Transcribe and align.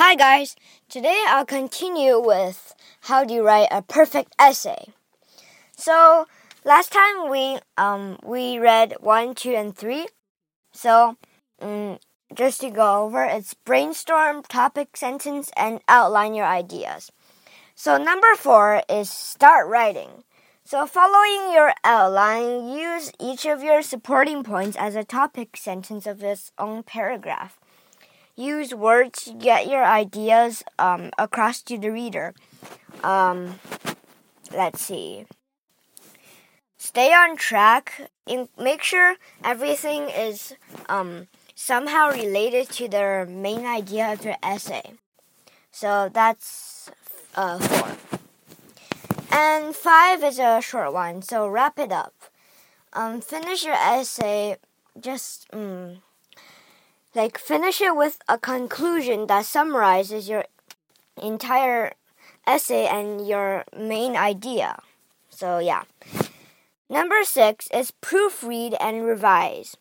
Hi 0.00 0.14
guys, 0.14 0.54
today 0.88 1.24
I'll 1.26 1.44
continue 1.44 2.20
with 2.20 2.72
how 3.10 3.24
do 3.24 3.34
you 3.34 3.44
write 3.44 3.66
a 3.72 3.82
perfect 3.82 4.32
essay. 4.38 4.94
So 5.76 6.28
last 6.64 6.92
time 6.92 7.28
we 7.28 7.58
um 7.76 8.16
we 8.22 8.60
read 8.60 8.94
one, 9.00 9.34
two, 9.34 9.56
and 9.56 9.76
three. 9.76 10.06
So 10.70 11.16
um, 11.60 11.98
just 12.32 12.60
to 12.60 12.70
go 12.70 13.06
over, 13.06 13.24
it's 13.24 13.54
brainstorm, 13.54 14.44
topic, 14.44 14.96
sentence, 14.96 15.50
and 15.56 15.80
outline 15.88 16.32
your 16.32 16.46
ideas. 16.46 17.10
So 17.74 17.98
number 17.98 18.36
four 18.36 18.84
is 18.88 19.10
start 19.10 19.66
writing. 19.66 20.22
So 20.64 20.86
following 20.86 21.52
your 21.52 21.72
outline, 21.82 22.68
use 22.68 23.10
each 23.18 23.46
of 23.46 23.64
your 23.64 23.82
supporting 23.82 24.44
points 24.44 24.76
as 24.76 24.94
a 24.94 25.02
topic 25.02 25.56
sentence 25.56 26.06
of 26.06 26.22
its 26.22 26.52
own 26.56 26.84
paragraph. 26.84 27.58
Use 28.38 28.72
words 28.72 29.24
to 29.24 29.32
get 29.32 29.66
your 29.66 29.84
ideas 29.84 30.62
um, 30.78 31.10
across 31.18 31.60
to 31.62 31.76
the 31.76 31.90
reader. 31.90 32.34
Um, 33.02 33.58
let's 34.54 34.80
see. 34.80 35.26
Stay 36.76 37.12
on 37.12 37.36
track. 37.36 38.08
In, 38.26 38.48
make 38.56 38.84
sure 38.84 39.16
everything 39.42 40.08
is 40.08 40.54
um, 40.88 41.26
somehow 41.56 42.12
related 42.12 42.70
to 42.78 42.86
their 42.86 43.26
main 43.26 43.66
idea 43.66 44.12
of 44.12 44.24
your 44.24 44.36
essay. 44.40 44.92
So 45.72 46.08
that's 46.08 46.92
uh, 47.34 47.58
four. 47.58 47.96
And 49.32 49.74
five 49.74 50.22
is 50.22 50.38
a 50.38 50.60
short 50.60 50.92
one, 50.92 51.22
so 51.22 51.48
wrap 51.48 51.76
it 51.76 51.90
up. 51.90 52.14
Um, 52.92 53.20
finish 53.20 53.64
your 53.64 53.74
essay. 53.74 54.58
Just 55.00 55.50
mm, 55.50 55.98
like 57.14 57.38
finish 57.38 57.80
it 57.80 57.96
with 57.96 58.18
a 58.28 58.38
conclusion 58.38 59.26
that 59.26 59.46
summarizes 59.46 60.28
your 60.28 60.44
entire 61.20 61.92
essay 62.46 62.86
and 62.86 63.26
your 63.26 63.64
main 63.76 64.16
idea. 64.16 64.80
So, 65.30 65.58
yeah. 65.58 65.84
Number 66.90 67.22
six 67.24 67.68
is 67.72 67.92
proofread 68.02 68.76
and 68.80 69.04
revise. 69.04 69.76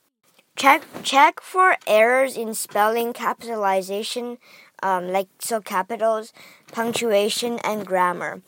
Check 0.57 0.83
check 1.03 1.39
for 1.39 1.77
errors 1.85 2.35
in 2.35 2.53
spelling, 2.53 3.13
capitalization, 3.13 4.39
um, 4.81 5.07
like 5.09 5.29
so 5.39 5.61
capitals, 5.61 6.33
punctuation, 6.71 7.59
and 7.59 7.85
grammar. 7.85 8.41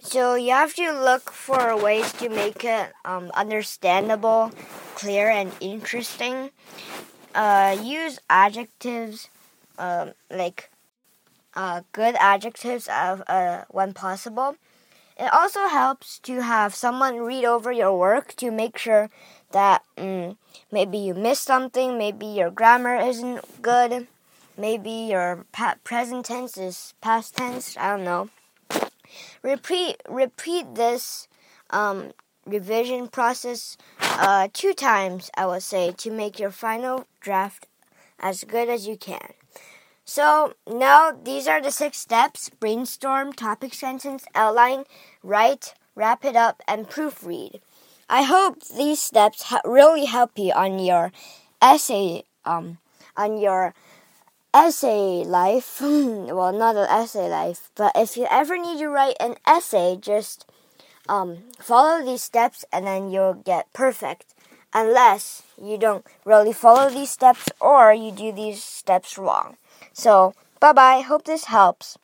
So 0.00 0.36
you 0.36 0.52
have 0.52 0.74
to 0.76 0.92
look 0.92 1.30
for 1.30 1.76
ways 1.76 2.12
to 2.14 2.28
make 2.28 2.64
it 2.64 2.92
um, 3.04 3.30
understandable, 3.34 4.52
clear, 4.94 5.28
and 5.28 5.52
interesting 5.60 6.50
uh, 7.34 7.76
use 7.82 8.18
adjectives 8.28 9.28
um, 9.78 10.12
like 10.30 10.70
uh, 11.54 11.82
good 11.92 12.14
adjectives 12.18 12.88
of, 12.88 13.22
uh, 13.28 13.64
when 13.68 13.92
possible. 13.94 14.56
It 15.18 15.32
also 15.32 15.66
helps 15.66 16.18
to 16.20 16.42
have 16.42 16.74
someone 16.74 17.18
read 17.18 17.44
over 17.44 17.72
your 17.72 17.98
work 17.98 18.34
to 18.36 18.50
make 18.50 18.78
sure 18.78 19.10
that 19.50 19.82
mm, 19.96 20.36
maybe 20.70 20.98
you 20.98 21.14
missed 21.14 21.44
something, 21.44 21.98
maybe 21.98 22.26
your 22.26 22.50
grammar 22.50 22.96
isn't 22.96 23.62
good, 23.62 24.06
maybe 24.56 24.90
your 24.90 25.44
present 25.82 26.26
tense 26.26 26.56
is 26.56 26.94
past 27.00 27.36
tense. 27.36 27.76
I 27.76 27.96
don't 27.96 28.04
know. 28.04 28.30
Repeat 29.42 30.02
repeat 30.08 30.74
this 30.74 31.26
um, 31.70 32.12
revision 32.48 33.08
process 33.08 33.76
uh, 34.00 34.48
two 34.52 34.72
times, 34.72 35.30
I 35.36 35.46
would 35.46 35.62
say, 35.62 35.92
to 35.98 36.10
make 36.10 36.38
your 36.38 36.50
final 36.50 37.06
draft 37.20 37.66
as 38.18 38.44
good 38.44 38.68
as 38.68 38.86
you 38.88 38.96
can. 38.96 39.34
So 40.04 40.54
now 40.66 41.12
these 41.12 41.46
are 41.46 41.60
the 41.60 41.70
six 41.70 41.98
steps 41.98 42.48
brainstorm, 42.48 43.32
topic 43.32 43.74
sentence, 43.74 44.24
outline, 44.34 44.84
write, 45.22 45.74
wrap 45.94 46.24
it 46.24 46.34
up, 46.34 46.62
and 46.66 46.88
proofread. 46.88 47.60
I 48.08 48.22
hope 48.22 48.64
these 48.64 49.00
steps 49.00 49.42
ha- 49.42 49.60
really 49.66 50.06
help 50.06 50.38
you 50.38 50.52
on 50.52 50.78
your 50.78 51.12
essay, 51.60 52.24
um, 52.46 52.78
on 53.18 53.36
your 53.36 53.74
essay 54.54 55.24
life. 55.24 55.78
well, 55.82 56.52
not 56.52 56.76
an 56.76 56.88
essay 56.88 57.28
life, 57.28 57.70
but 57.74 57.92
if 57.94 58.16
you 58.16 58.26
ever 58.30 58.56
need 58.56 58.78
to 58.78 58.88
write 58.88 59.16
an 59.20 59.36
essay, 59.46 59.98
just 60.00 60.46
um, 61.08 61.38
follow 61.58 62.04
these 62.04 62.22
steps 62.22 62.64
and 62.72 62.86
then 62.86 63.10
you'll 63.10 63.34
get 63.34 63.72
perfect. 63.72 64.34
Unless 64.74 65.42
you 65.60 65.78
don't 65.78 66.04
really 66.24 66.52
follow 66.52 66.90
these 66.90 67.10
steps 67.10 67.48
or 67.60 67.92
you 67.92 68.12
do 68.12 68.32
these 68.32 68.62
steps 68.62 69.16
wrong. 69.16 69.56
So, 69.92 70.34
bye 70.60 70.72
bye. 70.72 71.00
Hope 71.00 71.24
this 71.24 71.44
helps. 71.44 71.96